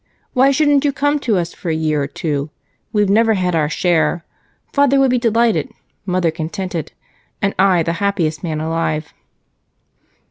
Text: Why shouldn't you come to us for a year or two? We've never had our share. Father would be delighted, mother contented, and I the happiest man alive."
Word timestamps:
Why 0.33 0.49
shouldn't 0.49 0.83
you 0.83 0.91
come 0.91 1.19
to 1.19 1.37
us 1.37 1.53
for 1.53 1.69
a 1.69 1.75
year 1.75 2.01
or 2.01 2.07
two? 2.07 2.49
We've 2.91 3.07
never 3.07 3.35
had 3.35 3.53
our 3.53 3.69
share. 3.69 4.25
Father 4.73 4.99
would 4.99 5.11
be 5.11 5.19
delighted, 5.19 5.69
mother 6.07 6.31
contented, 6.31 6.91
and 7.39 7.53
I 7.59 7.83
the 7.83 7.93
happiest 8.01 8.41
man 8.43 8.59
alive." 8.59 9.13